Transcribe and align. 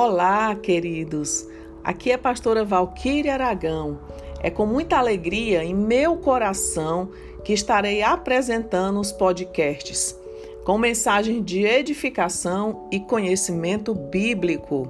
Olá, 0.00 0.54
queridos. 0.54 1.44
Aqui 1.82 2.12
é 2.12 2.14
a 2.14 2.18
pastora 2.18 2.64
Valquíria 2.64 3.34
Aragão. 3.34 3.98
É 4.40 4.48
com 4.48 4.64
muita 4.64 4.96
alegria 4.96 5.64
em 5.64 5.74
meu 5.74 6.18
coração 6.18 7.08
que 7.42 7.52
estarei 7.52 8.00
apresentando 8.00 9.00
os 9.00 9.10
podcasts 9.10 10.16
com 10.64 10.78
mensagem 10.78 11.42
de 11.42 11.64
edificação 11.64 12.86
e 12.92 13.00
conhecimento 13.00 13.92
bíblico. 13.92 14.88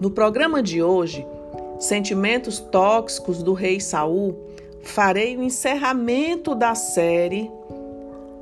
No 0.00 0.10
programa 0.10 0.60
de 0.60 0.82
hoje, 0.82 1.24
Sentimentos 1.78 2.58
Tóxicos 2.58 3.40
do 3.40 3.52
Rei 3.52 3.78
Saul, 3.78 4.36
farei 4.82 5.36
o 5.36 5.44
encerramento 5.44 6.56
da 6.56 6.74
série 6.74 7.48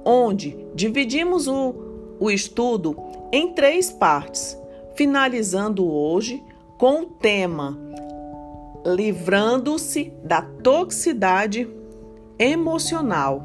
onde 0.07 0.57
dividimos 0.75 1.47
o, 1.47 1.75
o 2.19 2.31
estudo 2.31 2.97
em 3.31 3.53
três 3.53 3.91
partes 3.91 4.64
finalizando 4.95 5.91
hoje 5.91 6.43
com 6.79 7.03
o 7.03 7.07
tema 7.07 7.79
Livrando-se 8.87 10.13
da 10.23 10.43
toxicidade 10.43 11.67
emocional. 12.39 13.43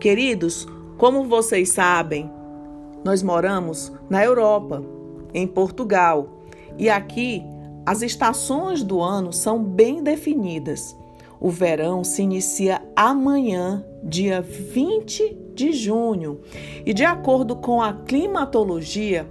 Queridos, 0.00 0.66
como 0.98 1.28
vocês 1.28 1.70
sabem, 1.70 2.28
nós 3.04 3.22
moramos 3.22 3.92
na 4.10 4.24
Europa, 4.24 4.82
em 5.32 5.46
Portugal, 5.46 6.28
e 6.76 6.90
aqui 6.90 7.44
as 7.86 8.02
estações 8.02 8.82
do 8.82 9.00
ano 9.00 9.32
são 9.32 9.62
bem 9.62 10.02
definidas. 10.02 10.96
O 11.38 11.48
verão 11.48 12.02
se 12.02 12.22
inicia 12.22 12.82
amanhã, 12.96 13.84
dia 14.02 14.42
20 14.42 15.41
de 15.54 15.72
junho. 15.72 16.40
E 16.84 16.92
de 16.92 17.04
acordo 17.04 17.56
com 17.56 17.80
a 17.80 17.92
climatologia, 17.92 19.28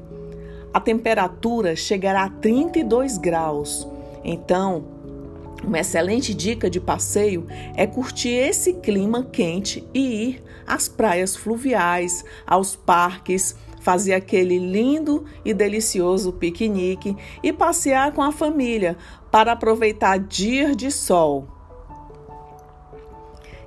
a 0.73 0.79
temperatura 0.79 1.75
chegará 1.75 2.23
a 2.23 2.29
32 2.29 3.17
graus. 3.17 3.87
Então, 4.23 4.85
uma 5.63 5.79
excelente 5.79 6.33
dica 6.33 6.69
de 6.69 6.79
passeio 6.79 7.45
é 7.75 7.85
curtir 7.85 8.29
esse 8.29 8.73
clima 8.73 9.23
quente 9.23 9.87
e 9.93 10.29
ir 10.29 10.43
às 10.65 10.87
praias 10.87 11.35
fluviais, 11.35 12.25
aos 12.47 12.75
parques, 12.75 13.55
fazer 13.81 14.13
aquele 14.13 14.57
lindo 14.57 15.25
e 15.43 15.53
delicioso 15.53 16.31
piquenique 16.31 17.15
e 17.43 17.51
passear 17.51 18.11
com 18.13 18.21
a 18.21 18.31
família 18.31 18.97
para 19.31 19.51
aproveitar 19.51 20.19
dias 20.19 20.75
de 20.75 20.91
sol. 20.91 21.60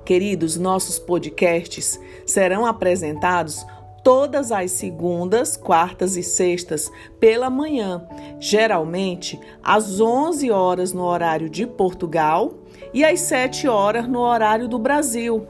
Queridos, 0.05 0.55
nossos 0.55 0.99
podcasts 0.99 1.99
serão 2.27 2.63
apresentados 2.63 3.65
todas 4.03 4.51
as 4.51 4.69
segundas, 4.69 5.57
quartas 5.57 6.15
e 6.15 6.21
sextas 6.21 6.91
pela 7.19 7.49
manhã, 7.49 8.07
geralmente 8.39 9.39
às 9.63 9.99
11 9.99 10.51
horas 10.51 10.93
no 10.93 11.01
horário 11.01 11.49
de 11.49 11.65
Portugal 11.65 12.53
e 12.93 13.03
às 13.03 13.21
7 13.21 13.67
horas 13.67 14.07
no 14.07 14.19
horário 14.19 14.67
do 14.67 14.77
Brasil. 14.77 15.47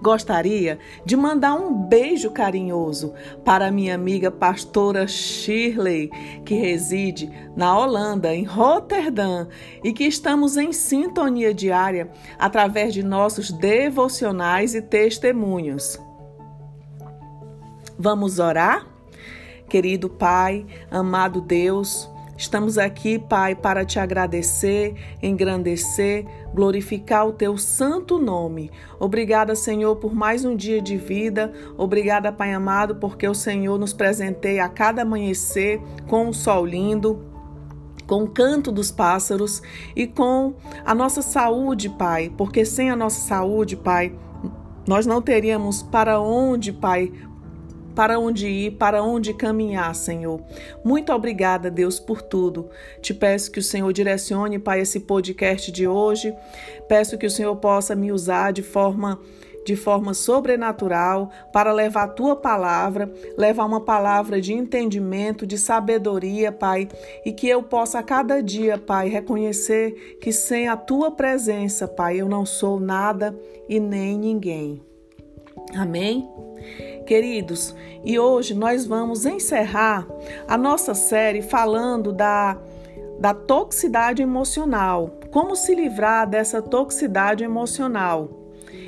Gostaria 0.00 0.78
de 1.04 1.16
mandar 1.16 1.54
um 1.54 1.74
beijo 1.74 2.30
carinhoso 2.30 3.14
para 3.44 3.70
minha 3.70 3.94
amiga 3.94 4.30
pastora 4.30 5.06
Shirley, 5.06 6.08
que 6.44 6.54
reside 6.54 7.30
na 7.56 7.76
Holanda, 7.76 8.34
em 8.34 8.44
Roterdã, 8.44 9.48
e 9.82 9.92
que 9.92 10.04
estamos 10.04 10.56
em 10.56 10.72
sintonia 10.72 11.52
diária 11.52 12.10
através 12.38 12.94
de 12.94 13.02
nossos 13.02 13.50
devocionais 13.50 14.74
e 14.74 14.82
testemunhos. 14.82 15.98
Vamos 17.98 18.38
orar? 18.38 18.86
Querido 19.68 20.08
Pai, 20.08 20.64
amado 20.90 21.40
Deus, 21.40 22.08
Estamos 22.38 22.78
aqui, 22.78 23.18
Pai, 23.18 23.56
para 23.56 23.84
te 23.84 23.98
agradecer, 23.98 24.94
engrandecer, 25.20 26.24
glorificar 26.54 27.26
o 27.26 27.32
teu 27.32 27.58
santo 27.58 28.16
nome. 28.16 28.70
Obrigada, 29.00 29.56
Senhor, 29.56 29.96
por 29.96 30.14
mais 30.14 30.44
um 30.44 30.54
dia 30.54 30.80
de 30.80 30.96
vida. 30.96 31.52
Obrigada, 31.76 32.30
Pai 32.30 32.54
amado, 32.54 32.94
porque 32.94 33.26
o 33.26 33.34
Senhor 33.34 33.76
nos 33.76 33.92
presenteia 33.92 34.64
a 34.64 34.68
cada 34.68 35.02
amanhecer 35.02 35.82
com 36.06 36.28
um 36.28 36.32
sol 36.32 36.64
lindo, 36.64 37.26
com 38.06 38.22
o 38.22 38.30
canto 38.30 38.70
dos 38.70 38.92
pássaros 38.92 39.60
e 39.96 40.06
com 40.06 40.54
a 40.86 40.94
nossa 40.94 41.22
saúde, 41.22 41.88
Pai, 41.88 42.32
porque 42.38 42.64
sem 42.64 42.88
a 42.88 42.94
nossa 42.94 43.20
saúde, 43.20 43.74
Pai, 43.76 44.14
nós 44.86 45.06
não 45.06 45.20
teríamos 45.20 45.82
para 45.82 46.20
onde, 46.20 46.72
Pai, 46.72 47.12
para 47.98 48.16
onde 48.16 48.46
ir, 48.46 48.70
para 48.76 49.02
onde 49.02 49.34
caminhar, 49.34 49.92
Senhor. 49.92 50.40
Muito 50.84 51.12
obrigada, 51.12 51.68
Deus, 51.68 51.98
por 51.98 52.22
tudo. 52.22 52.70
Te 53.02 53.12
peço 53.12 53.50
que 53.50 53.58
o 53.58 53.62
Senhor 53.62 53.92
direcione, 53.92 54.56
Pai, 54.56 54.82
esse 54.82 55.00
podcast 55.00 55.72
de 55.72 55.88
hoje. 55.88 56.32
Peço 56.86 57.18
que 57.18 57.26
o 57.26 57.30
Senhor 57.30 57.56
possa 57.56 57.96
me 57.96 58.12
usar 58.12 58.52
de 58.52 58.62
forma 58.62 59.18
de 59.66 59.74
forma 59.74 60.14
sobrenatural 60.14 61.30
para 61.52 61.72
levar 61.72 62.04
a 62.04 62.08
tua 62.08 62.36
palavra, 62.36 63.12
levar 63.36 63.64
uma 63.66 63.84
palavra 63.84 64.40
de 64.40 64.54
entendimento, 64.54 65.44
de 65.44 65.58
sabedoria, 65.58 66.52
Pai, 66.52 66.88
e 67.26 67.32
que 67.32 67.48
eu 67.48 67.64
possa 67.64 67.98
a 67.98 68.02
cada 68.02 68.40
dia, 68.40 68.78
Pai, 68.78 69.08
reconhecer 69.08 70.16
que 70.22 70.32
sem 70.32 70.68
a 70.68 70.76
tua 70.76 71.10
presença, 71.10 71.88
Pai, 71.88 72.18
eu 72.18 72.28
não 72.28 72.46
sou 72.46 72.78
nada 72.78 73.36
e 73.68 73.80
nem 73.80 74.16
ninguém. 74.16 74.87
Amém? 75.76 76.28
Queridos, 77.06 77.74
e 78.04 78.18
hoje 78.18 78.54
nós 78.54 78.86
vamos 78.86 79.24
encerrar 79.24 80.06
a 80.46 80.56
nossa 80.56 80.94
série 80.94 81.42
falando 81.42 82.12
da, 82.12 82.58
da 83.18 83.32
toxicidade 83.32 84.22
emocional. 84.22 85.18
Como 85.30 85.56
se 85.56 85.74
livrar 85.74 86.28
dessa 86.28 86.60
toxicidade 86.60 87.44
emocional. 87.44 88.30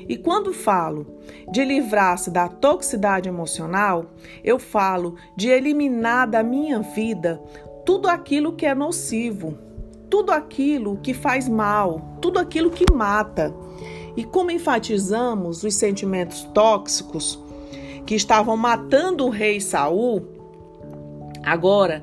E 0.09 0.17
quando 0.17 0.53
falo 0.53 1.07
de 1.51 1.65
livrar-se 1.65 2.31
da 2.31 2.49
toxicidade 2.49 3.29
emocional, 3.29 4.07
eu 4.43 4.59
falo 4.59 5.17
de 5.37 5.49
eliminar 5.49 6.29
da 6.29 6.43
minha 6.43 6.81
vida 6.81 7.41
tudo 7.85 8.09
aquilo 8.09 8.53
que 8.53 8.67
é 8.67 8.75
nocivo, 8.75 9.57
tudo 10.09 10.33
aquilo 10.33 10.99
que 10.99 11.15
faz 11.15 11.49
mal, 11.49 12.19
tudo 12.21 12.39
aquilo 12.39 12.71
que 12.71 12.93
mata. 12.93 13.55
E 14.17 14.25
como 14.25 14.51
enfatizamos 14.51 15.63
os 15.65 15.75
sentimentos 15.75 16.43
tóxicos, 16.55 17.39
que 18.07 18.15
estavam 18.15 18.57
matando 18.57 19.27
o 19.27 19.31
rei 19.31 19.61
Saul, 19.61 20.27
agora 21.45 22.03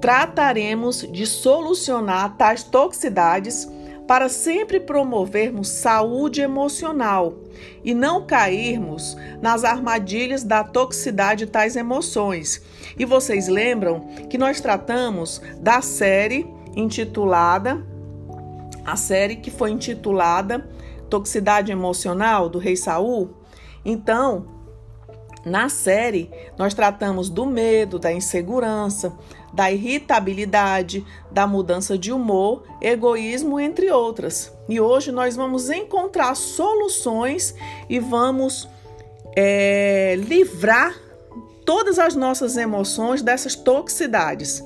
trataremos 0.00 1.06
de 1.10 1.26
solucionar 1.26 2.36
tais 2.36 2.62
toxicidades 2.62 3.68
para 4.06 4.28
sempre 4.28 4.78
promovermos 4.78 5.68
saúde 5.68 6.40
emocional 6.40 7.34
e 7.82 7.92
não 7.92 8.24
cairmos 8.24 9.16
nas 9.42 9.64
armadilhas 9.64 10.44
da 10.44 10.62
toxicidade 10.62 11.44
de 11.44 11.50
tais 11.50 11.74
emoções. 11.74 12.62
E 12.96 13.04
vocês 13.04 13.48
lembram 13.48 14.06
que 14.30 14.38
nós 14.38 14.60
tratamos 14.60 15.40
da 15.60 15.82
série 15.82 16.46
intitulada 16.76 17.84
a 18.84 18.94
série 18.94 19.36
que 19.36 19.50
foi 19.50 19.72
intitulada 19.72 20.64
Toxicidade 21.08 21.72
Emocional 21.72 22.48
do 22.48 22.58
Rei 22.58 22.76
Saul? 22.76 23.30
Então, 23.84 24.46
na 25.46 25.68
série, 25.68 26.28
nós 26.58 26.74
tratamos 26.74 27.30
do 27.30 27.46
medo, 27.46 28.00
da 28.00 28.12
insegurança, 28.12 29.16
da 29.52 29.70
irritabilidade, 29.70 31.06
da 31.30 31.46
mudança 31.46 31.96
de 31.96 32.12
humor, 32.12 32.64
egoísmo, 32.80 33.60
entre 33.60 33.88
outras. 33.90 34.52
E 34.68 34.80
hoje 34.80 35.12
nós 35.12 35.36
vamos 35.36 35.70
encontrar 35.70 36.34
soluções 36.34 37.54
e 37.88 38.00
vamos 38.00 38.68
é, 39.36 40.16
livrar 40.18 40.96
todas 41.64 41.98
as 42.00 42.16
nossas 42.16 42.56
emoções 42.56 43.22
dessas 43.22 43.54
toxicidades. 43.54 44.64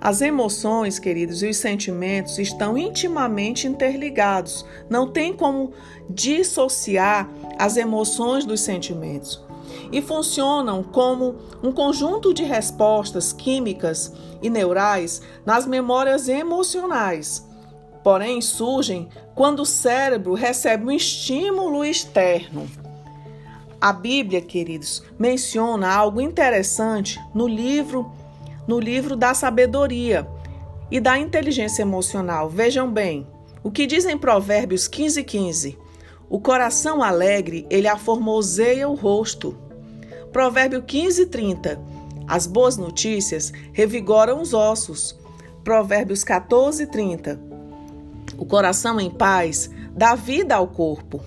As 0.00 0.20
emoções, 0.20 0.98
queridos, 0.98 1.42
e 1.42 1.48
os 1.48 1.56
sentimentos 1.56 2.38
estão 2.38 2.78
intimamente 2.78 3.66
interligados. 3.66 4.64
Não 4.88 5.10
tem 5.10 5.32
como 5.32 5.72
dissociar 6.08 7.28
as 7.58 7.76
emoções 7.76 8.44
dos 8.44 8.60
sentimentos 8.60 9.42
e 9.90 10.00
funcionam 10.00 10.82
como 10.82 11.36
um 11.62 11.72
conjunto 11.72 12.32
de 12.32 12.44
respostas 12.44 13.32
químicas 13.32 14.12
e 14.42 14.48
neurais 14.48 15.20
nas 15.44 15.66
memórias 15.66 16.28
emocionais. 16.28 17.46
Porém, 18.02 18.40
surgem 18.40 19.08
quando 19.34 19.60
o 19.60 19.66
cérebro 19.66 20.34
recebe 20.34 20.84
um 20.84 20.90
estímulo 20.90 21.84
externo. 21.84 22.68
A 23.80 23.92
Bíblia, 23.92 24.40
queridos, 24.40 25.02
menciona 25.18 25.92
algo 25.92 26.20
interessante 26.20 27.20
no 27.34 27.46
livro, 27.46 28.10
no 28.68 28.78
livro 28.78 29.16
da 29.16 29.34
sabedoria 29.34 30.28
e 30.90 31.00
da 31.00 31.18
inteligência 31.18 31.82
emocional. 31.82 32.48
Vejam 32.48 32.92
bem, 32.92 33.26
o 33.64 33.70
que 33.70 33.86
diz 33.86 34.04
em 34.04 34.16
Provérbios 34.16 34.86
15:15. 34.86 35.24
15, 35.24 35.78
o 36.30 36.38
coração 36.38 37.02
alegre, 37.02 37.66
ele 37.70 37.88
aformoseia 37.88 38.86
o 38.86 38.94
rosto. 38.94 39.56
Provérbio 40.30 40.82
15, 40.82 41.26
30. 41.26 41.80
As 42.26 42.46
boas 42.46 42.76
notícias 42.76 43.50
revigoram 43.72 44.42
os 44.42 44.52
ossos. 44.52 45.18
Provérbios 45.64 46.22
14, 46.22 46.86
30. 46.86 47.40
O 48.36 48.44
coração 48.44 49.00
em 49.00 49.10
paz 49.10 49.70
dá 49.96 50.14
vida 50.14 50.54
ao 50.54 50.68
corpo. 50.68 51.22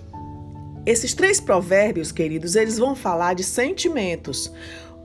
Esses 0.86 1.16
três 1.16 1.40
provérbios, 1.40 2.12
queridos, 2.12 2.56
eles 2.56 2.78
vão 2.78 2.96
falar 2.96 3.34
de 3.34 3.44
sentimentos. 3.44 4.52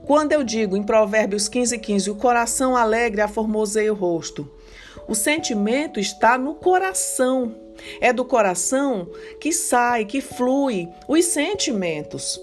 Quando 0.07 0.31
eu 0.31 0.41
digo 0.41 0.77
em 0.77 0.83
Provérbios 0.83 1.49
15, 1.49 1.79
15, 1.79 2.11
o 2.11 2.15
coração 2.15 2.77
alegre 2.77 3.19
aformoseia 3.19 3.91
o 3.91 3.95
rosto, 3.95 4.49
o 5.05 5.13
sentimento 5.13 5.99
está 5.99 6.37
no 6.37 6.55
coração. 6.55 7.53
É 7.99 8.13
do 8.13 8.23
coração 8.23 9.09
que 9.41 9.51
sai, 9.51 10.05
que 10.05 10.21
flui 10.21 10.87
os 11.09 11.25
sentimentos. 11.25 12.39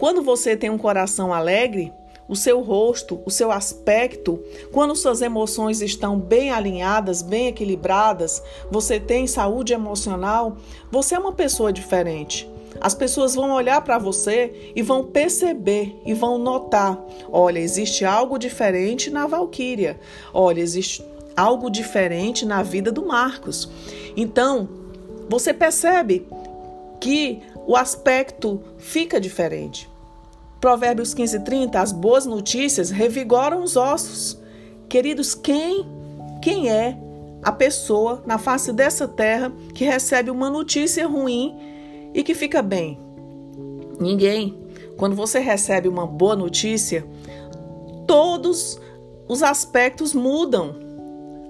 Quando 0.00 0.22
você 0.22 0.56
tem 0.56 0.70
um 0.70 0.76
coração 0.76 1.32
alegre, 1.32 1.92
o 2.28 2.34
seu 2.34 2.60
rosto, 2.62 3.22
o 3.24 3.30
seu 3.30 3.52
aspecto, 3.52 4.42
quando 4.72 4.96
suas 4.96 5.22
emoções 5.22 5.80
estão 5.80 6.18
bem 6.18 6.50
alinhadas, 6.50 7.22
bem 7.22 7.46
equilibradas, 7.46 8.42
você 8.68 8.98
tem 8.98 9.24
saúde 9.24 9.72
emocional, 9.72 10.56
você 10.90 11.14
é 11.14 11.18
uma 11.18 11.32
pessoa 11.32 11.72
diferente. 11.72 12.50
As 12.80 12.94
pessoas 12.94 13.34
vão 13.34 13.52
olhar 13.52 13.80
para 13.82 13.98
você 13.98 14.72
e 14.74 14.82
vão 14.82 15.04
perceber 15.04 16.00
e 16.04 16.14
vão 16.14 16.38
notar: 16.38 16.98
olha, 17.30 17.58
existe 17.58 18.04
algo 18.04 18.38
diferente 18.38 19.10
na 19.10 19.26
Valquíria. 19.26 19.98
Olha, 20.32 20.60
existe 20.60 21.04
algo 21.36 21.70
diferente 21.70 22.44
na 22.44 22.62
vida 22.62 22.92
do 22.92 23.06
Marcos. 23.06 23.68
Então, 24.16 24.68
você 25.28 25.54
percebe 25.54 26.26
que 27.00 27.40
o 27.66 27.76
aspecto 27.76 28.60
fica 28.78 29.20
diferente. 29.20 29.88
Provérbios 30.60 31.14
15, 31.14 31.40
30, 31.40 31.80
as 31.80 31.92
boas 31.92 32.26
notícias 32.26 32.90
revigoram 32.90 33.62
os 33.62 33.76
ossos. 33.76 34.38
Queridos, 34.88 35.34
quem, 35.34 35.86
quem 36.42 36.68
é 36.68 36.98
a 37.42 37.50
pessoa 37.50 38.22
na 38.26 38.36
face 38.36 38.72
dessa 38.72 39.08
terra 39.08 39.50
que 39.74 39.84
recebe 39.84 40.30
uma 40.30 40.50
notícia 40.50 41.06
ruim 41.06 41.56
e 42.14 42.22
que 42.22 42.34
fica 42.34 42.62
bem? 42.62 42.98
Ninguém. 44.00 44.58
Quando 44.96 45.14
você 45.14 45.38
recebe 45.38 45.88
uma 45.88 46.06
boa 46.06 46.36
notícia, 46.36 47.06
todos 48.06 48.78
os 49.28 49.42
aspectos 49.42 50.12
mudam. 50.12 50.88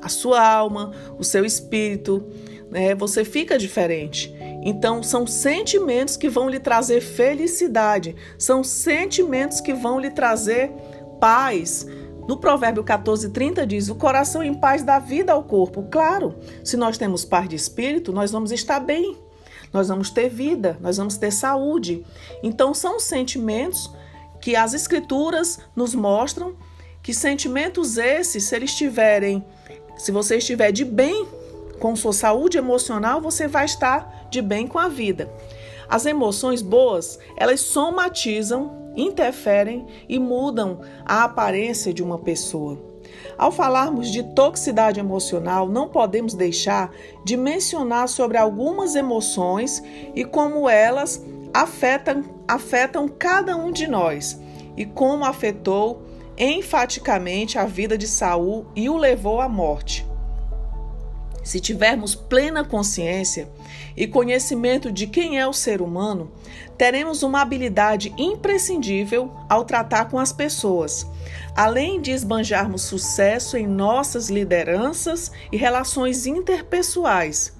A 0.03 0.09
sua 0.09 0.47
alma, 0.47 0.93
o 1.19 1.25
seu 1.25 1.45
espírito, 1.45 2.25
né? 2.71 2.95
Você 2.95 3.25
fica 3.25 3.59
diferente. 3.59 4.35
Então, 4.62 5.03
são 5.03 5.27
sentimentos 5.27 6.17
que 6.17 6.29
vão 6.29 6.49
lhe 6.49 6.59
trazer 6.59 7.01
felicidade, 7.01 8.15
são 8.39 8.63
sentimentos 8.63 9.61
que 9.61 9.75
vão 9.75 9.99
lhe 9.99 10.11
trazer 10.11 10.71
paz. 11.19 11.87
No 12.29 12.39
provérbio 12.39 12.85
14, 12.85 13.31
30 13.31 13.67
diz: 13.67 13.89
O 13.89 13.95
coração 13.95 14.43
em 14.43 14.55
paz 14.55 14.83
dá 14.83 14.99
vida 14.99 15.33
ao 15.33 15.43
corpo. 15.43 15.83
Claro, 15.91 16.35
se 16.63 16.77
nós 16.77 16.97
temos 16.97 17.25
paz 17.25 17.49
de 17.49 17.56
espírito, 17.56 18.13
nós 18.13 18.31
vamos 18.31 18.53
estar 18.53 18.81
bem 18.81 19.17
nós 19.72 19.88
vamos 19.88 20.11
ter 20.11 20.28
vida, 20.28 20.76
nós 20.81 20.96
vamos 20.96 21.17
ter 21.17 21.31
saúde. 21.31 22.05
Então, 22.43 22.75
são 22.75 22.99
sentimentos 22.99 23.90
que 24.40 24.56
as 24.56 24.75
Escrituras 24.75 25.61
nos 25.76 25.94
mostram 25.94 26.56
que 27.02 27.14
sentimentos 27.14 27.96
esses, 27.96 28.44
se 28.44 28.56
eles 28.56 28.70
estiverem, 28.70 29.44
se 29.96 30.12
você 30.12 30.37
estiver 30.37 30.72
de 30.72 30.84
bem 30.84 31.26
com 31.78 31.96
sua 31.96 32.12
saúde 32.12 32.58
emocional, 32.58 33.20
você 33.20 33.49
vai 33.49 33.64
estar 33.64 34.28
de 34.31 34.43
bem 34.43 34.67
com 34.67 34.78
a 34.78 34.88
vida. 34.88 35.32
As 35.88 36.06
emoções 36.06 36.62
boas, 36.62 37.19
elas 37.37 37.61
somatizam, 37.61 38.93
interferem 38.96 39.87
e 40.08 40.19
mudam 40.19 40.81
a 41.05 41.25
aparência 41.25 41.93
de 41.93 42.02
uma 42.02 42.19
pessoa. 42.19 42.90
Ao 43.37 43.51
falarmos 43.51 44.11
de 44.11 44.23
toxicidade 44.23 45.01
emocional, 45.01 45.69
não 45.69 45.89
podemos 45.89 46.35
deixar 46.35 46.91
de 47.25 47.37
mencionar 47.37 48.09
sobre 48.09 48.37
algumas 48.37 48.95
emoções 48.95 49.83
e 50.15 50.25
como 50.25 50.69
elas 50.69 51.25
afetam, 51.53 52.25
afetam 52.47 53.09
cada 53.09 53.57
um 53.57 53.71
de 53.71 53.87
nós 53.87 54.41
e 54.77 54.85
como 54.85 55.25
afetou 55.25 56.03
enfaticamente 56.37 57.59
a 57.59 57.67
vida 57.67 57.99
de 57.99 58.07
Saul 58.07 58.67
e 58.75 58.89
o 58.89 58.97
levou 58.97 59.41
à 59.41 59.49
morte. 59.49 60.10
Se 61.43 61.59
tivermos 61.59 62.15
plena 62.15 62.65
consciência 62.65 63.49
e 63.97 64.07
conhecimento 64.07 64.93
de 64.93 65.07
quem 65.07 65.39
é 65.39 65.47
o 65.47 65.53
ser 65.53 65.81
humano, 65.81 66.31
teremos 66.77 67.23
uma 67.23 67.41
habilidade 67.41 68.13
imprescindível 68.19 69.33
ao 69.49 69.65
tratar 69.65 70.07
com 70.11 70.19
as 70.19 70.33
pessoas, 70.33 71.07
além 71.57 72.01
de 72.01 72.11
esbanjarmos 72.11 72.83
sucesso 72.83 73.57
em 73.57 73.67
nossas 73.67 74.29
lideranças 74.29 75.33
e 75.51 75.57
relações 75.57 76.27
interpessoais. 76.27 77.53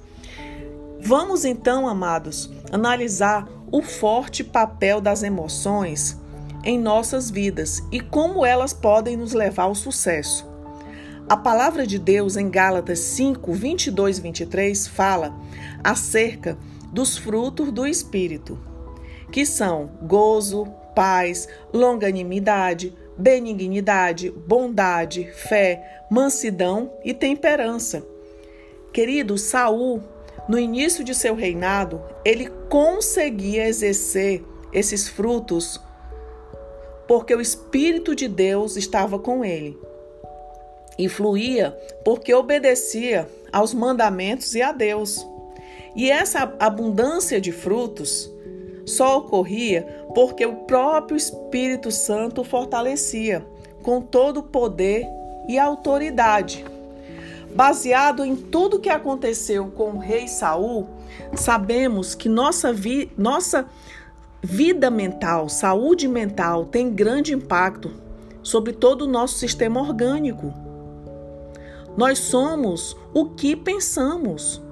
Vamos 1.01 1.47
então, 1.47 1.89
amados, 1.89 2.51
analisar 2.71 3.49
o 3.73 3.81
forte 3.83 4.45
papel 4.45 5.01
das 5.01 5.23
emoções 5.23 6.19
em 6.63 6.79
nossas 6.79 7.31
vidas 7.31 7.83
e 7.91 8.01
como 8.01 8.45
elas 8.45 8.75
podem 8.75 9.17
nos 9.17 9.33
levar 9.33 9.65
ao 9.65 9.75
sucesso. 9.75 10.50
A 11.31 11.37
palavra 11.37 11.87
de 11.87 11.97
Deus 11.97 12.37
em 12.37 12.51
Gálatas 12.51 12.99
5, 12.99 13.53
22 13.53 14.19
e 14.19 14.21
23 14.21 14.89
fala 14.89 15.33
acerca 15.85 16.59
dos 16.93 17.17
frutos 17.17 17.71
do 17.71 17.87
Espírito, 17.87 18.59
que 19.31 19.47
são 19.47 19.93
gozo, 20.03 20.67
paz, 20.93 21.47
longanimidade, 21.73 22.93
benignidade, 23.17 24.29
bondade, 24.29 25.31
fé, 25.33 26.03
mansidão 26.11 26.91
e 27.05 27.15
temperança. 27.15 28.05
Querido 28.93 29.39
Saul, 29.39 30.03
no 30.49 30.59
início 30.59 31.05
de 31.05 31.15
seu 31.15 31.37
reinado, 31.37 32.03
ele 32.25 32.49
conseguia 32.69 33.69
exercer 33.69 34.45
esses 34.73 35.09
frutos 35.09 35.81
porque 37.07 37.33
o 37.33 37.41
Espírito 37.41 38.17
de 38.17 38.27
Deus 38.27 38.77
estava 38.77 39.17
com 39.17 39.45
ele 39.45 39.79
e 41.05 41.09
fluía 41.09 41.77
porque 42.05 42.35
obedecia 42.35 43.27
aos 43.51 43.73
mandamentos 43.73 44.55
e 44.55 44.61
a 44.61 44.71
Deus. 44.71 45.27
E 45.97 46.11
essa 46.11 46.55
abundância 46.61 47.41
de 47.41 47.51
frutos 47.51 48.31
só 48.85 49.19
ocorria 49.19 50.05
porque 50.15 50.45
o 50.45 50.57
próprio 50.57 51.17
Espírito 51.17 51.91
Santo 51.91 52.45
fortalecia 52.45 53.45
com 53.83 54.01
todo 54.01 54.41
o 54.41 54.43
poder 54.43 55.07
e 55.49 55.59
autoridade. 55.59 56.65
Baseado 57.55 58.25
em 58.25 58.37
tudo 58.37 58.79
que 58.79 58.91
aconteceu 58.91 59.69
com 59.69 59.93
o 59.93 59.99
rei 59.99 60.29
Saul, 60.29 60.87
sabemos 61.35 62.15
que 62.15 62.29
nossa, 62.29 62.73
vi 62.73 63.11
nossa 63.17 63.67
vida 64.43 64.91
mental, 64.91 65.49
saúde 65.49 66.07
mental, 66.07 66.67
tem 66.67 66.91
grande 66.91 67.35
impacto 67.35 67.91
sobre 68.43 68.73
todo 68.73 69.03
o 69.03 69.09
nosso 69.09 69.39
sistema 69.39 69.81
orgânico. 69.81 70.70
Nós 71.97 72.19
somos 72.19 72.97
o 73.13 73.27
que 73.31 73.57
pensamos. 73.57 74.63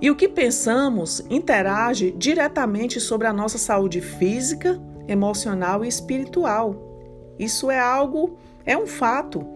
E 0.00 0.10
o 0.10 0.16
que 0.16 0.28
pensamos 0.28 1.24
interage 1.30 2.12
diretamente 2.12 3.00
sobre 3.00 3.26
a 3.26 3.32
nossa 3.32 3.58
saúde 3.58 4.00
física, 4.00 4.80
emocional 5.08 5.84
e 5.84 5.88
espiritual. 5.88 6.76
Isso 7.38 7.70
é 7.70 7.78
algo, 7.78 8.36
é 8.64 8.76
um 8.76 8.86
fato. 8.86 9.46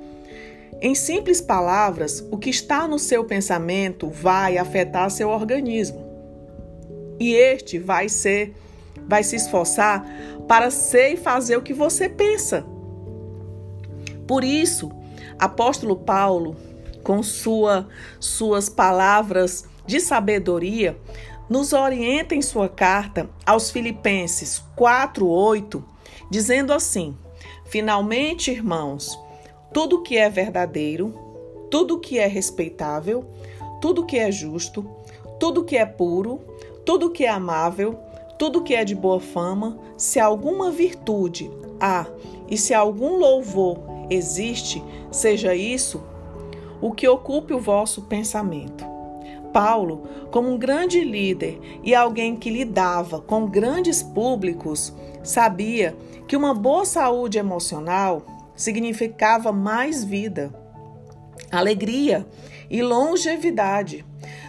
Em 0.81 0.95
simples 0.95 1.41
palavras, 1.41 2.25
o 2.31 2.39
que 2.39 2.51
está 2.51 2.87
no 2.87 2.99
seu 2.99 3.25
pensamento 3.25 4.09
vai 4.09 4.59
afetar 4.59 5.11
seu 5.11 5.29
organismo. 5.29 6.07
E 7.19 7.35
este 7.35 7.79
vai 7.79 8.09
ser, 8.09 8.55
vai 9.09 9.25
se 9.25 9.37
esforçar 9.37 10.07
para 10.47 10.71
ser 10.71 11.15
e 11.15 11.17
fazer 11.17 11.57
o 11.57 11.63
que 11.63 11.75
você 11.75 12.09
pensa. 12.09 12.65
Por 14.27 14.45
isso, 14.45 14.91
apóstolo 15.39 15.97
Paulo 15.97 16.57
com 17.03 17.23
sua, 17.23 17.89
suas 18.21 18.69
palavras 18.69 19.65
de 19.87 20.01
sabedoria, 20.01 20.99
nos 21.49 21.73
orienta 21.73 22.35
em 22.35 22.43
sua 22.43 22.69
carta 22.69 23.29
aos 23.47 23.71
Filipenses 23.71 24.63
4:8, 24.77 25.83
dizendo 26.31 26.73
assim: 26.73 27.17
Finalmente, 27.65 28.51
irmãos, 28.51 29.19
tudo 29.73 30.03
que 30.03 30.17
é 30.17 30.29
verdadeiro, 30.29 31.15
tudo 31.71 31.99
que 31.99 32.19
é 32.19 32.27
respeitável, 32.27 33.25
tudo 33.81 34.05
que 34.05 34.19
é 34.19 34.31
justo, 34.31 34.87
tudo 35.39 35.65
que 35.65 35.77
é 35.77 35.87
puro, 35.87 36.41
tudo 36.85 37.11
que 37.11 37.25
é 37.25 37.29
amável, 37.29 37.99
tudo 38.39 38.63
que 38.63 38.75
é 38.75 38.85
de 38.85 38.95
boa 38.95 39.21
fama, 39.21 39.79
se 39.97 40.21
alguma 40.21 40.71
virtude 40.71 41.51
há 41.81 42.07
e 42.49 42.57
se 42.57 42.73
algum 42.73 43.17
louvor 43.17 43.79
existe, 44.11 44.83
seja 45.11 45.55
isso 45.55 46.03
o 46.81 46.93
que 46.93 47.09
ocupe 47.09 47.53
o 47.53 47.61
vosso 47.61 48.03
pensamento. 48.03 48.85
Paulo, 49.53 50.03
como 50.31 50.51
um 50.51 50.59
grande 50.59 51.03
líder 51.03 51.59
e 51.83 51.95
alguém 51.95 52.37
que 52.37 52.51
lidava 52.51 53.21
com 53.21 53.47
grandes 53.47 54.03
públicos, 54.03 54.93
sabia 55.23 55.97
que 56.27 56.37
uma 56.37 56.55
boa 56.55 56.85
saúde 56.85 57.39
emocional 57.39 58.23
significava 58.55 59.53
mais 59.53 60.05
vida, 60.05 60.53
alegria 61.51 62.27
e 62.69 62.83
longevidade. 62.83 64.05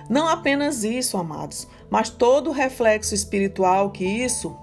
Não 0.10 0.28
apenas 0.28 0.84
isso, 0.84 1.18
amados, 1.18 1.68
mas 1.90 2.10
todo 2.10 2.50
o 2.50 2.54
reflexo 2.54 3.14
espiritual 3.14 3.92
que 3.92 4.04
isso 4.04 4.56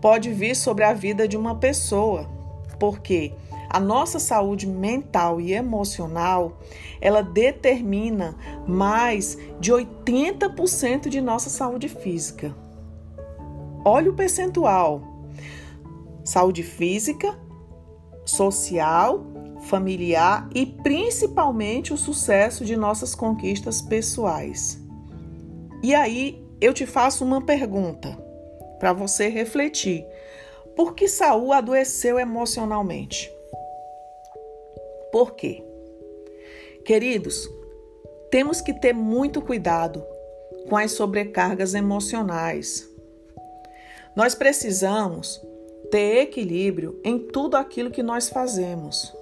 pode 0.00 0.32
vir 0.32 0.56
sobre 0.56 0.84
a 0.84 0.92
vida 0.92 1.28
de 1.28 1.36
uma 1.36 1.54
pessoa. 1.54 2.28
Porque 2.78 3.32
a 3.74 3.80
nossa 3.80 4.20
saúde 4.20 4.68
mental 4.68 5.40
e 5.40 5.52
emocional, 5.52 6.60
ela 7.00 7.24
determina 7.24 8.36
mais 8.68 9.36
de 9.58 9.72
80% 9.72 11.08
de 11.08 11.20
nossa 11.20 11.50
saúde 11.50 11.88
física. 11.88 12.54
Olha 13.84 14.12
o 14.12 14.14
percentual. 14.14 15.02
Saúde 16.22 16.62
física, 16.62 17.36
social, 18.24 19.26
familiar 19.62 20.48
e 20.54 20.64
principalmente 20.64 21.92
o 21.92 21.96
sucesso 21.96 22.64
de 22.64 22.76
nossas 22.76 23.12
conquistas 23.12 23.82
pessoais. 23.82 24.80
E 25.82 25.96
aí 25.96 26.46
eu 26.60 26.72
te 26.72 26.86
faço 26.86 27.24
uma 27.24 27.42
pergunta 27.42 28.16
para 28.78 28.92
você 28.92 29.26
refletir. 29.26 30.06
Por 30.76 30.94
que 30.94 31.08
Saul 31.08 31.52
adoeceu 31.52 32.20
emocionalmente? 32.20 33.34
Por 35.14 35.36
quê? 35.36 35.62
Queridos, 36.84 37.48
temos 38.32 38.60
que 38.60 38.74
ter 38.74 38.92
muito 38.92 39.40
cuidado 39.40 40.04
com 40.68 40.76
as 40.76 40.90
sobrecargas 40.90 41.72
emocionais. 41.72 42.90
Nós 44.16 44.34
precisamos 44.34 45.40
ter 45.88 46.22
equilíbrio 46.22 47.00
em 47.04 47.16
tudo 47.16 47.56
aquilo 47.56 47.92
que 47.92 48.02
nós 48.02 48.28
fazemos 48.28 49.14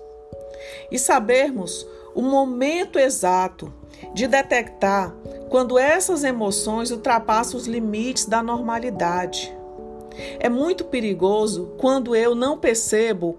e 0.91 0.99
sabermos 0.99 1.87
o 2.15 2.23
momento 2.23 2.99
exato 2.99 3.71
de 4.15 4.27
detectar 4.27 5.15
quando 5.51 5.79
essas 5.79 6.25
emoções 6.25 6.91
ultrapassam 6.91 7.61
os 7.61 7.67
limites 7.67 8.25
da 8.25 8.43
normalidade. 8.43 9.55
É 10.41 10.49
muito 10.49 10.87
perigoso 10.87 11.75
quando 11.77 12.17
eu 12.17 12.35
não 12.35 12.57
percebo 12.57 13.39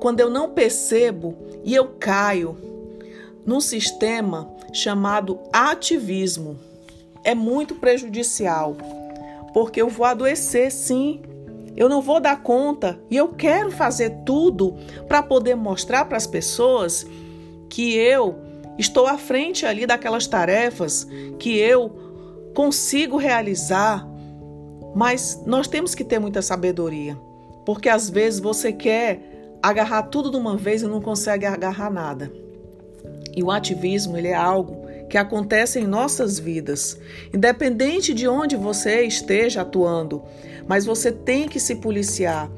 quando 0.00 0.20
eu 0.20 0.30
não 0.30 0.50
percebo 0.50 1.36
e 1.64 1.74
eu 1.74 1.86
caio 1.98 2.56
num 3.44 3.60
sistema 3.60 4.50
chamado 4.72 5.38
ativismo. 5.52 6.58
É 7.24 7.34
muito 7.34 7.76
prejudicial, 7.76 8.76
porque 9.52 9.80
eu 9.80 9.88
vou 9.88 10.06
adoecer 10.06 10.70
sim. 10.70 11.22
Eu 11.76 11.88
não 11.88 12.00
vou 12.00 12.20
dar 12.20 12.42
conta 12.42 12.98
e 13.10 13.16
eu 13.16 13.28
quero 13.28 13.70
fazer 13.70 14.10
tudo 14.24 14.74
para 15.06 15.22
poder 15.22 15.54
mostrar 15.54 16.04
para 16.06 16.16
as 16.16 16.26
pessoas 16.26 17.06
que 17.68 17.94
eu 17.94 18.34
estou 18.78 19.06
à 19.06 19.18
frente 19.18 19.66
ali 19.66 19.86
daquelas 19.86 20.26
tarefas 20.26 21.06
que 21.38 21.58
eu 21.58 22.50
consigo 22.54 23.16
realizar. 23.16 24.06
Mas 24.94 25.42
nós 25.44 25.68
temos 25.68 25.94
que 25.94 26.02
ter 26.02 26.18
muita 26.18 26.40
sabedoria, 26.40 27.18
porque 27.66 27.88
às 27.88 28.08
vezes 28.08 28.40
você 28.40 28.72
quer 28.72 29.35
agarrar 29.62 30.04
tudo 30.04 30.30
de 30.30 30.36
uma 30.36 30.56
vez 30.56 30.82
e 30.82 30.86
não 30.86 31.00
consegue 31.00 31.46
agarrar 31.46 31.90
nada. 31.90 32.32
E 33.34 33.42
o 33.42 33.50
ativismo 33.50 34.16
ele 34.16 34.28
é 34.28 34.34
algo 34.34 34.86
que 35.08 35.18
acontece 35.18 35.78
em 35.78 35.86
nossas 35.86 36.38
vidas, 36.38 36.98
independente 37.32 38.12
de 38.12 38.26
onde 38.26 38.56
você 38.56 39.02
esteja 39.02 39.62
atuando, 39.62 40.22
mas 40.66 40.84
você 40.84 41.12
tem 41.12 41.48
que 41.48 41.60
se 41.60 41.76
policiar, 41.76 42.50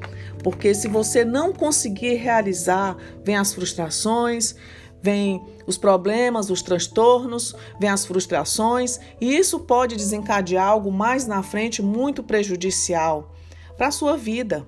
porque 0.43 0.73
se 0.73 0.87
você 0.87 1.23
não 1.23 1.53
conseguir 1.53 2.15
realizar, 2.15 2.97
vem 3.23 3.35
as 3.35 3.53
frustrações, 3.53 4.55
vem 5.01 5.41
os 5.67 5.77
problemas, 5.77 6.49
os 6.49 6.61
transtornos, 6.61 7.55
vem 7.79 7.89
as 7.89 8.05
frustrações, 8.05 8.99
e 9.21 9.37
isso 9.37 9.59
pode 9.59 9.95
desencadear 9.95 10.67
algo 10.67 10.91
mais 10.91 11.27
na 11.27 11.43
frente 11.43 11.81
muito 11.81 12.23
prejudicial 12.23 13.31
para 13.77 13.87
a 13.87 13.91
sua 13.91 14.17
vida. 14.17 14.65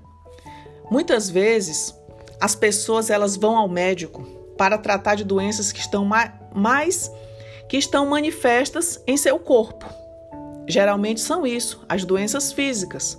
Muitas 0.89 1.29
vezes, 1.29 1.95
as 2.41 2.55
pessoas 2.55 3.11
elas 3.11 3.37
vão 3.37 3.55
ao 3.55 3.69
médico 3.69 4.23
para 4.57 4.77
tratar 4.77 5.13
de 5.13 5.23
doenças 5.23 5.71
que 5.71 5.79
estão 5.79 6.03
mais 6.53 7.11
que 7.69 7.77
estão 7.77 8.05
manifestas 8.05 9.01
em 9.07 9.15
seu 9.15 9.39
corpo. 9.39 9.85
Geralmente 10.67 11.21
são 11.21 11.47
isso, 11.47 11.85
as 11.87 12.03
doenças 12.03 12.51
físicas. 12.51 13.17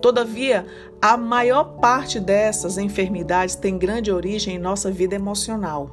Todavia, 0.00 0.66
a 1.02 1.16
maior 1.16 1.64
parte 1.80 2.18
dessas 2.18 2.78
enfermidades 2.78 3.56
tem 3.56 3.76
grande 3.76 4.10
origem 4.10 4.56
em 4.56 4.58
nossa 4.58 4.90
vida 4.90 5.14
emocional. 5.14 5.90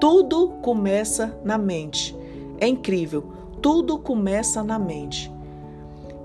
Tudo 0.00 0.48
começa 0.62 1.38
na 1.44 1.56
mente. 1.56 2.16
É 2.58 2.66
incrível, 2.66 3.32
tudo 3.62 3.98
começa 3.98 4.62
na 4.62 4.78
mente. 4.78 5.32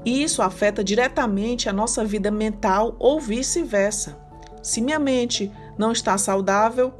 E 0.03 0.23
isso 0.23 0.41
afeta 0.41 0.83
diretamente 0.83 1.69
a 1.69 1.73
nossa 1.73 2.03
vida 2.03 2.29
mental 2.29 2.95
ou 2.99 3.19
vice-versa. 3.19 4.24
Se 4.65 4.81
minha 4.81 4.97
mente 4.97 5.51
não 5.77 5.91
está 5.91 6.17
saudável, 6.17 6.91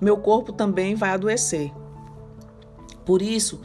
meu 0.00 0.16
corpo 0.16 0.50
também 0.50 0.94
vai 0.94 1.10
adoecer. 1.10 1.70
Por 3.04 3.20
isso, 3.20 3.60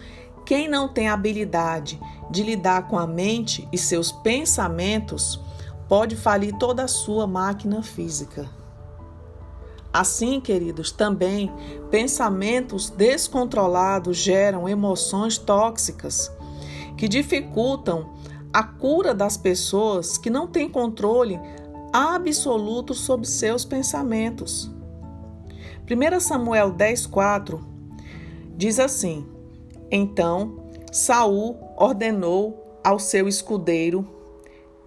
quem 0.45 0.67
não 0.67 0.89
tem 0.89 1.07
habilidade 1.07 1.97
de 2.29 2.43
lidar 2.43 2.89
com 2.89 2.99
a 2.99 3.07
mente 3.07 3.65
e 3.71 3.77
seus 3.77 4.11
pensamentos 4.11 5.39
pode 5.87 6.17
falir 6.17 6.57
toda 6.57 6.83
a 6.83 6.89
sua 6.89 7.25
máquina 7.25 7.81
física. 7.81 8.49
Assim, 9.93 10.41
queridos, 10.41 10.91
também 10.91 11.49
pensamentos 11.89 12.89
descontrolados 12.89 14.17
geram 14.17 14.67
emoções 14.67 15.37
tóxicas 15.37 16.29
que 16.97 17.07
dificultam 17.07 18.11
a 18.51 18.61
cura 18.61 19.13
das 19.13 19.37
pessoas 19.37 20.17
que 20.17 20.29
não 20.29 20.47
têm 20.47 20.67
controle 20.67 21.39
absoluto 21.91 22.93
sobre 22.93 23.27
seus 23.27 23.65
pensamentos. 23.65 24.69
1 25.89 26.19
Samuel 26.19 26.71
10:4 26.71 27.59
diz 28.55 28.79
assim: 28.79 29.25
Então 29.89 30.63
Saul 30.91 31.57
ordenou 31.77 32.79
ao 32.83 32.99
seu 32.99 33.27
escudeiro: 33.27 34.07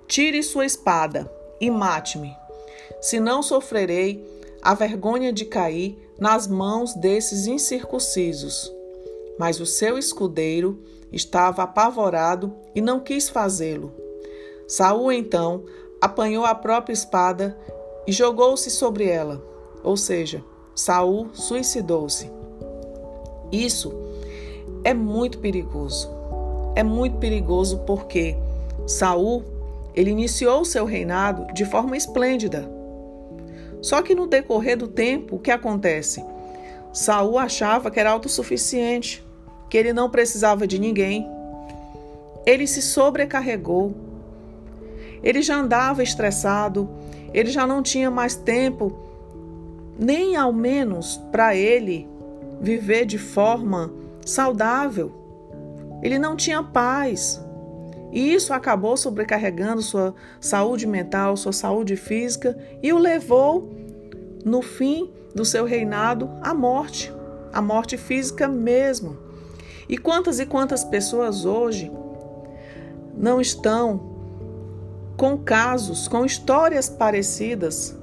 Tire 0.06 0.42
sua 0.42 0.64
espada 0.64 1.30
e 1.60 1.70
mate-me, 1.70 2.34
senão 3.00 3.42
sofrerei 3.42 4.24
a 4.62 4.74
vergonha 4.74 5.32
de 5.32 5.44
cair 5.44 5.98
nas 6.18 6.46
mãos 6.46 6.94
desses 6.94 7.46
incircuncisos. 7.46 8.72
Mas 9.38 9.60
o 9.60 9.66
seu 9.66 9.98
escudeiro 9.98 10.82
estava 11.12 11.64
apavorado 11.64 12.54
e 12.74 12.80
não 12.80 13.00
quis 13.00 13.28
fazê-lo. 13.28 13.92
Saul 14.66 15.12
então 15.12 15.64
apanhou 16.04 16.44
a 16.44 16.54
própria 16.54 16.92
espada 16.92 17.56
e 18.06 18.12
jogou-se 18.12 18.70
sobre 18.70 19.08
ela. 19.08 19.42
Ou 19.82 19.96
seja, 19.96 20.44
Saul 20.74 21.30
suicidou-se. 21.32 22.30
Isso 23.50 23.90
é 24.84 24.92
muito 24.92 25.38
perigoso. 25.38 26.10
É 26.74 26.82
muito 26.82 27.16
perigoso 27.16 27.78
porque 27.86 28.36
Saul, 28.86 29.44
ele 29.94 30.10
iniciou 30.10 30.62
seu 30.66 30.84
reinado 30.84 31.50
de 31.54 31.64
forma 31.64 31.96
esplêndida. 31.96 32.70
Só 33.80 34.02
que 34.02 34.14
no 34.14 34.26
decorrer 34.26 34.76
do 34.76 34.88
tempo, 34.88 35.36
o 35.36 35.38
que 35.38 35.50
acontece? 35.50 36.22
Saul 36.92 37.38
achava 37.38 37.90
que 37.90 37.98
era 37.98 38.10
autossuficiente, 38.10 39.24
que 39.70 39.78
ele 39.78 39.94
não 39.94 40.10
precisava 40.10 40.66
de 40.66 40.78
ninguém. 40.78 41.26
Ele 42.44 42.66
se 42.66 42.82
sobrecarregou, 42.82 44.03
ele 45.24 45.40
já 45.40 45.56
andava 45.56 46.02
estressado, 46.02 46.88
ele 47.32 47.50
já 47.50 47.66
não 47.66 47.82
tinha 47.82 48.10
mais 48.10 48.36
tempo, 48.36 48.92
nem 49.98 50.36
ao 50.36 50.52
menos 50.52 51.16
para 51.32 51.56
ele 51.56 52.06
viver 52.60 53.06
de 53.06 53.16
forma 53.16 53.90
saudável. 54.24 55.10
Ele 56.02 56.18
não 56.18 56.36
tinha 56.36 56.62
paz. 56.62 57.42
E 58.12 58.34
isso 58.34 58.52
acabou 58.52 58.96
sobrecarregando 58.96 59.80
sua 59.80 60.14
saúde 60.38 60.86
mental, 60.86 61.36
sua 61.36 61.52
saúde 61.52 61.96
física 61.96 62.56
e 62.82 62.92
o 62.92 62.98
levou, 62.98 63.72
no 64.44 64.60
fim 64.60 65.10
do 65.34 65.44
seu 65.44 65.64
reinado, 65.64 66.30
à 66.42 66.52
morte, 66.52 67.10
à 67.50 67.62
morte 67.62 67.96
física 67.96 68.46
mesmo. 68.46 69.16
E 69.88 69.96
quantas 69.96 70.38
e 70.38 70.46
quantas 70.46 70.84
pessoas 70.84 71.46
hoje 71.46 71.90
não 73.16 73.40
estão 73.40 74.13
com 75.16 75.38
casos, 75.38 76.08
com 76.08 76.24
histórias 76.24 76.88
parecidas, 76.88 77.96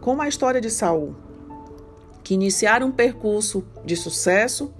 como 0.00 0.22
a 0.22 0.28
história 0.28 0.60
de 0.60 0.70
Saul, 0.70 1.14
que 2.22 2.34
iniciaram 2.34 2.88
um 2.88 2.92
percurso 2.92 3.64
de 3.84 3.96
sucesso 3.96 4.72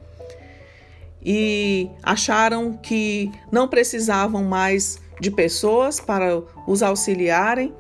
e 1.23 1.91
acharam 2.03 2.73
que 2.73 3.31
não 3.51 3.69
precisavam 3.69 4.45
mais 4.45 4.99
de 5.21 5.31
pessoas 5.31 6.01
para 6.01 6.43
os 6.67 6.83
auxiliarem 6.83 7.75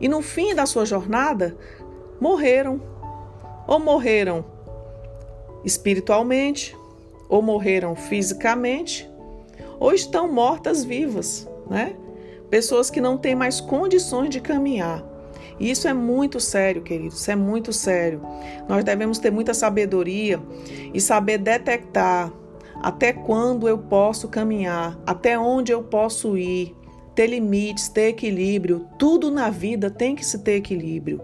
e 0.00 0.08
no 0.08 0.20
fim 0.20 0.54
da 0.54 0.66
sua 0.66 0.84
jornada 0.84 1.56
morreram. 2.20 2.80
Ou 3.68 3.78
morreram 3.78 4.44
espiritualmente, 5.64 6.76
ou 7.28 7.40
morreram 7.40 7.94
fisicamente, 7.94 9.08
ou 9.78 9.92
estão 9.92 10.30
mortas 10.30 10.84
vivas, 10.84 11.48
né? 11.70 11.94
Pessoas 12.52 12.90
que 12.90 13.00
não 13.00 13.16
têm 13.16 13.34
mais 13.34 13.62
condições 13.62 14.28
de 14.28 14.38
caminhar. 14.38 15.02
E 15.58 15.70
isso 15.70 15.88
é 15.88 15.94
muito 15.94 16.38
sério, 16.38 16.82
queridos, 16.82 17.18
isso 17.18 17.30
é 17.30 17.34
muito 17.34 17.72
sério. 17.72 18.20
Nós 18.68 18.84
devemos 18.84 19.18
ter 19.18 19.30
muita 19.30 19.54
sabedoria 19.54 20.38
e 20.92 21.00
saber 21.00 21.38
detectar 21.38 22.30
até 22.74 23.10
quando 23.10 23.66
eu 23.66 23.78
posso 23.78 24.28
caminhar, 24.28 25.00
até 25.06 25.38
onde 25.38 25.72
eu 25.72 25.82
posso 25.82 26.36
ir, 26.36 26.76
ter 27.14 27.26
limites, 27.28 27.88
ter 27.88 28.08
equilíbrio. 28.08 28.86
Tudo 28.98 29.30
na 29.30 29.48
vida 29.48 29.88
tem 29.88 30.14
que 30.14 30.22
se 30.22 30.40
ter 30.40 30.56
equilíbrio 30.56 31.22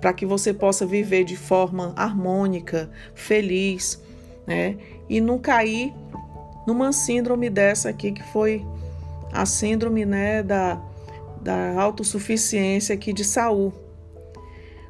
para 0.00 0.12
que 0.12 0.24
você 0.24 0.54
possa 0.54 0.86
viver 0.86 1.24
de 1.24 1.36
forma 1.36 1.92
harmônica, 1.96 2.88
feliz, 3.12 4.00
né? 4.46 4.76
E 5.08 5.20
não 5.20 5.36
cair 5.36 5.92
numa 6.64 6.92
síndrome 6.92 7.50
dessa 7.50 7.88
aqui 7.88 8.12
que 8.12 8.22
foi 8.22 8.64
a 9.32 9.46
síndrome, 9.46 10.04
né, 10.04 10.42
da, 10.42 10.80
da 11.40 11.80
autossuficiência 11.80 12.94
aqui 12.94 13.12
de 13.12 13.24
Saul. 13.24 13.72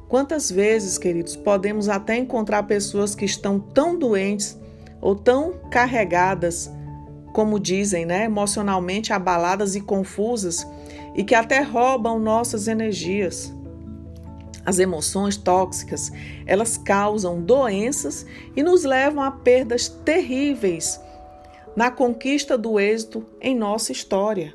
Quantas 0.07 0.51
vezes, 0.51 0.97
queridos, 0.97 1.35
podemos 1.35 1.87
até 1.87 2.17
encontrar 2.17 2.63
pessoas 2.63 3.15
que 3.15 3.23
estão 3.23 3.59
tão 3.59 3.97
doentes 3.97 4.57
ou 4.99 5.15
tão 5.15 5.53
carregadas, 5.71 6.69
como 7.33 7.59
dizem, 7.59 8.05
né, 8.05 8.25
emocionalmente 8.25 9.13
abaladas 9.13 9.75
e 9.75 9.81
confusas, 9.81 10.67
e 11.15 11.23
que 11.23 11.33
até 11.33 11.61
roubam 11.61 12.19
nossas 12.19 12.67
energias. 12.67 13.53
As 14.65 14.79
emoções 14.79 15.37
tóxicas, 15.37 16.11
elas 16.45 16.77
causam 16.77 17.41
doenças 17.41 18.25
e 18.55 18.61
nos 18.61 18.83
levam 18.83 19.23
a 19.23 19.31
perdas 19.31 19.87
terríveis 19.87 20.99
na 21.75 21.89
conquista 21.89 22.57
do 22.57 22.79
êxito 22.79 23.25
em 23.39 23.55
nossa 23.55 23.91
história. 23.91 24.53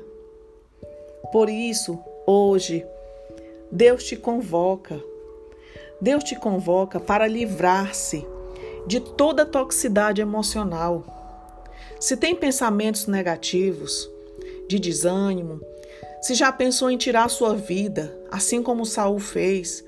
Por 1.31 1.49
isso, 1.49 1.99
hoje, 2.25 2.85
Deus 3.71 4.03
te 4.03 4.15
convoca. 4.15 5.01
Deus 5.99 6.23
te 6.23 6.35
convoca 6.35 6.99
para 6.99 7.27
livrar-se 7.27 8.25
de 8.85 8.99
toda 8.99 9.45
toxicidade 9.45 10.21
emocional. 10.21 11.03
Se 11.99 12.15
tem 12.15 12.35
pensamentos 12.35 13.07
negativos, 13.07 14.09
de 14.67 14.79
desânimo, 14.79 15.59
se 16.21 16.33
já 16.33 16.51
pensou 16.51 16.91
em 16.91 16.97
tirar 16.97 17.29
sua 17.29 17.55
vida, 17.55 18.15
assim 18.31 18.61
como 18.61 18.85
Saul 18.85 19.19
fez, 19.19 19.83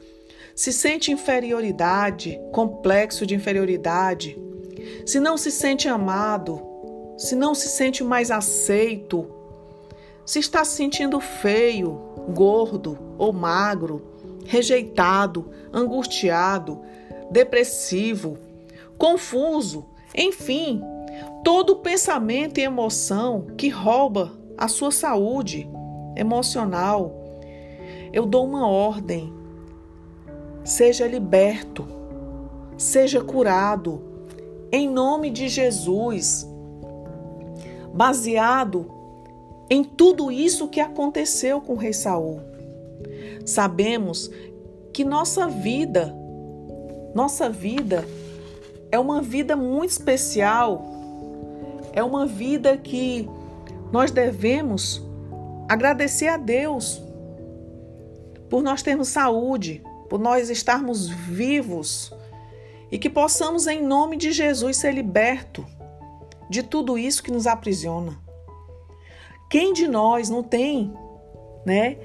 se 0.55 0.73
sente 0.73 1.11
inferioridade, 1.11 2.39
complexo 2.51 3.25
de 3.25 3.35
inferioridade, 3.35 4.37
se 5.05 5.19
não 5.19 5.37
se 5.37 5.51
sente 5.51 5.87
amado, 5.87 6.68
se 7.19 7.35
não 7.35 7.53
se 7.53 7.67
sente 7.67 8.01
mais 8.01 8.31
aceito, 8.31 9.27
se 10.25 10.39
está 10.39 10.63
se 10.63 10.77
sentindo 10.77 11.19
feio, 11.19 11.99
gordo 12.33 12.97
ou 13.17 13.33
magro, 13.33 14.01
rejeitado, 14.45 15.51
angustiado, 15.73 16.79
depressivo, 17.29 18.37
confuso, 18.97 19.85
enfim, 20.15 20.81
todo 21.43 21.75
pensamento 21.75 22.57
e 22.57 22.63
emoção 22.63 23.47
que 23.57 23.67
rouba 23.67 24.31
a 24.57 24.69
sua 24.69 24.89
saúde 24.89 25.69
emocional. 26.15 27.13
Eu 28.13 28.25
dou 28.25 28.45
uma 28.45 28.65
ordem. 28.65 29.33
Seja 30.63 31.05
liberto, 31.05 31.85
seja 32.77 33.21
curado, 33.21 34.01
em 34.71 34.87
nome 34.87 35.29
de 35.29 35.49
Jesus, 35.49 36.48
baseado 37.93 38.91
em 39.69 39.83
tudo 39.83 40.31
isso 40.31 40.67
que 40.67 40.79
aconteceu 40.79 41.61
com 41.61 41.73
o 41.73 41.77
rei 41.77 41.93
Saul. 41.93 42.41
Sabemos 43.45 44.29
que 44.91 45.03
nossa 45.03 45.47
vida, 45.47 46.13
nossa 47.13 47.49
vida 47.49 48.05
é 48.91 48.97
uma 48.97 49.21
vida 49.21 49.55
muito 49.55 49.91
especial, 49.91 50.83
é 51.93 52.03
uma 52.03 52.25
vida 52.25 52.77
que 52.77 53.29
nós 53.91 54.11
devemos 54.11 55.01
agradecer 55.67 56.27
a 56.27 56.37
Deus 56.37 57.01
por 58.49 58.63
nós 58.63 58.81
termos 58.81 59.09
saúde, 59.09 59.83
por 60.09 60.19
nós 60.19 60.49
estarmos 60.49 61.07
vivos 61.07 62.11
e 62.91 62.97
que 62.97 63.09
possamos, 63.09 63.67
em 63.67 63.83
nome 63.83 64.17
de 64.17 64.31
Jesus, 64.31 64.77
ser 64.77 64.93
liberto 64.93 65.65
de 66.49 66.63
tudo 66.63 66.97
isso 66.97 67.23
que 67.23 67.31
nos 67.31 67.45
aprisiona. 67.45 68.17
Quem 69.49 69.73
de 69.73 69.87
nós 69.87 70.29
não 70.29 70.43
tem, 70.43 70.93
né? 71.65 71.97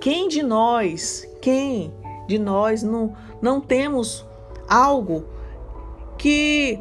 Quem 0.00 0.28
de 0.28 0.42
nós, 0.42 1.28
quem 1.40 1.92
de 2.26 2.38
nós 2.38 2.82
não, 2.82 3.14
não 3.40 3.60
temos 3.60 4.24
algo 4.68 5.24
que 6.16 6.80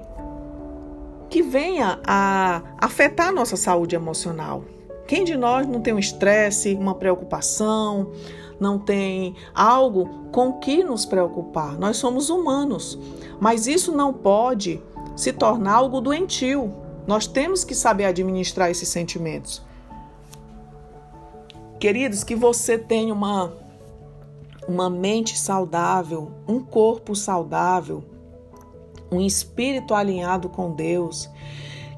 que 1.29 1.43
venha 1.43 1.99
a 2.05 2.63
afetar 2.79 3.27
a 3.27 3.31
nossa 3.31 3.55
saúde 3.55 3.95
emocional. 3.95 4.63
Quem 5.07 5.23
de 5.23 5.37
nós 5.37 5.67
não 5.67 5.79
tem 5.79 5.93
um 5.93 5.99
estresse, 5.99 6.73
uma 6.73 6.95
preocupação, 6.95 8.11
não 8.59 8.79
tem 8.79 9.35
algo 9.53 10.29
com 10.31 10.53
que 10.53 10.83
nos 10.83 11.05
preocupar? 11.05 11.77
Nós 11.77 11.97
somos 11.97 12.29
humanos, 12.29 12.97
mas 13.39 13.67
isso 13.67 13.91
não 13.91 14.11
pode 14.11 14.81
se 15.15 15.31
tornar 15.31 15.75
algo 15.75 16.01
doentio. 16.01 16.73
Nós 17.09 17.25
temos 17.25 17.63
que 17.63 17.73
saber 17.73 18.05
administrar 18.05 18.69
esses 18.69 18.87
sentimentos. 18.87 19.63
Queridos, 21.79 22.23
que 22.23 22.35
você 22.35 22.77
tenha 22.77 23.11
uma 23.11 23.51
uma 24.67 24.91
mente 24.91 25.35
saudável, 25.35 26.31
um 26.47 26.59
corpo 26.59 27.15
saudável, 27.15 28.03
um 29.11 29.19
espírito 29.19 29.95
alinhado 29.95 30.49
com 30.49 30.71
Deus, 30.71 31.27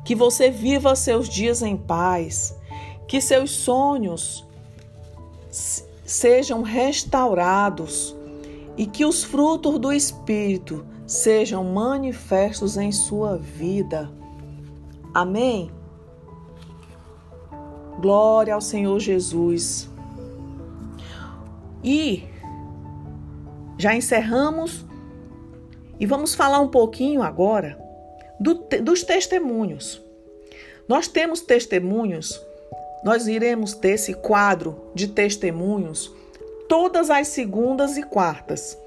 que 0.06 0.16
você 0.16 0.50
viva 0.50 0.96
seus 0.96 1.28
dias 1.28 1.62
em 1.62 1.76
paz, 1.76 2.58
que 3.06 3.20
seus 3.20 3.52
sonhos 3.52 4.48
sejam 6.06 6.62
restaurados 6.62 8.16
e 8.78 8.86
que 8.86 9.04
os 9.04 9.26
frutos 9.26 9.78
do 9.78 9.92
Espírito 9.92 10.86
sejam 11.06 11.66
manifestos 11.66 12.78
em 12.78 12.94
sua 12.94 13.38
vida. 13.38 14.21
Amém? 15.14 15.72
Glória 18.00 18.54
ao 18.54 18.62
Senhor 18.62 19.00
Jesus. 19.00 19.90
E 21.84 22.24
já 23.78 23.96
encerramos 23.96 24.86
e 26.00 26.06
vamos 26.06 26.34
falar 26.34 26.60
um 26.60 26.68
pouquinho 26.68 27.22
agora 27.22 27.80
do, 28.40 28.54
dos 28.82 29.04
testemunhos. 29.04 30.02
Nós 30.88 31.08
temos 31.08 31.42
testemunhos, 31.42 32.40
nós 33.04 33.28
iremos 33.28 33.74
ter 33.74 33.92
esse 33.92 34.14
quadro 34.14 34.92
de 34.96 35.08
testemunhos 35.08 36.14
todas 36.72 37.10
as 37.10 37.28
segundas 37.28 37.98
e 37.98 38.04
quartas. 38.04 38.78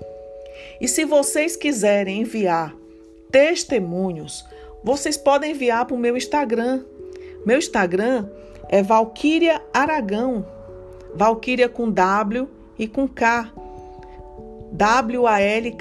E 0.80 0.88
se 0.88 1.04
vocês 1.04 1.54
quiserem 1.54 2.22
enviar 2.22 2.74
testemunhos, 3.30 4.42
vocês 4.84 5.16
podem 5.16 5.52
enviar 5.52 5.86
para 5.86 5.96
o 5.96 5.98
meu 5.98 6.14
Instagram. 6.16 6.84
Meu 7.46 7.56
Instagram 7.58 8.28
é 8.68 8.82
Valquíria 8.82 9.62
Aragão. 9.72 10.44
Valquíria 11.14 11.70
com 11.70 11.90
W 11.90 12.46
e 12.78 12.86
com 12.86 13.08
K. 13.08 13.50
W-A-L-K-I-R-I-A. 14.72 15.74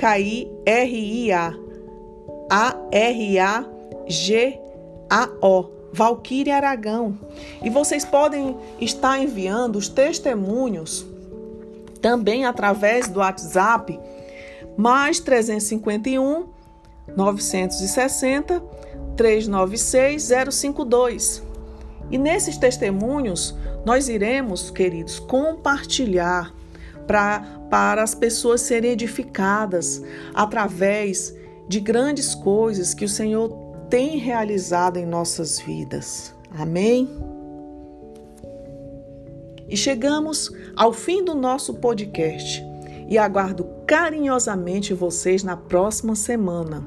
A-R-A-G-A-O. 2.49 3.73
Valquíria 5.91 6.55
Aragão. 6.55 7.19
E 7.61 7.69
vocês 7.69 8.05
podem 8.05 8.57
estar 8.79 9.19
enviando 9.19 9.75
os 9.75 9.89
testemunhos 9.89 11.05
também 12.01 12.45
através 12.45 13.09
do 13.09 13.19
WhatsApp 13.19 13.99
mais 14.77 15.19
351 15.19 16.45
960 17.15 18.82
396 19.15 20.31
052. 20.51 21.43
E 22.11 22.17
nesses 22.17 22.57
testemunhos 22.57 23.55
nós 23.85 24.09
iremos, 24.09 24.69
queridos, 24.69 25.19
compartilhar 25.19 26.53
pra, 27.07 27.39
para 27.69 28.03
as 28.03 28.15
pessoas 28.15 28.61
serem 28.61 28.91
edificadas 28.91 30.01
através 30.33 31.35
de 31.67 31.79
grandes 31.79 32.35
coisas 32.35 32.93
que 32.93 33.05
o 33.05 33.09
Senhor 33.09 33.49
tem 33.89 34.17
realizado 34.17 34.97
em 34.97 35.05
nossas 35.05 35.59
vidas. 35.59 36.33
Amém? 36.51 37.09
E 39.67 39.77
chegamos 39.77 40.51
ao 40.75 40.93
fim 40.93 41.23
do 41.23 41.33
nosso 41.33 41.73
podcast 41.75 42.72
e 43.07 43.17
aguardo 43.17 43.65
carinhosamente 43.85 44.93
vocês 44.93 45.43
na 45.43 45.55
próxima 45.57 46.15
semana. 46.15 46.83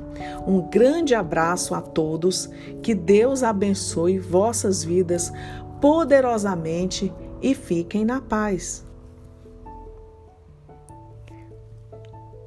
Um 0.46 0.68
grande 0.68 1.14
abraço 1.14 1.74
a 1.74 1.80
todos, 1.80 2.48
que 2.82 2.94
Deus 2.94 3.42
abençoe 3.42 4.18
vossas 4.18 4.82
vidas 4.82 5.32
poderosamente 5.80 7.12
e 7.40 7.54
fiquem 7.54 8.04
na 8.04 8.20
paz. 8.20 8.84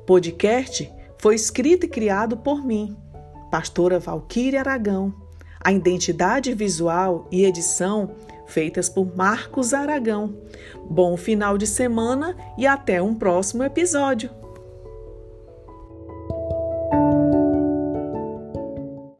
Podcast 0.05 0.91
foi 1.19 1.35
escrito 1.35 1.85
e 1.85 1.89
criado 1.89 2.35
por 2.35 2.65
mim, 2.65 2.97
pastora 3.51 3.99
Valquíria 3.99 4.61
Aragão. 4.61 5.13
A 5.61 5.71
identidade 5.71 6.53
visual 6.53 7.27
e 7.29 7.45
edição 7.45 8.11
feitas 8.49 8.89
por 8.89 9.15
Marcos 9.15 9.73
Aragão. 9.73 10.35
Bom 10.89 11.15
final 11.15 11.57
de 11.57 11.67
semana 11.67 12.35
e 12.57 12.65
até 12.65 13.01
um 13.01 13.13
próximo 13.13 13.63
episódio. 13.63 14.38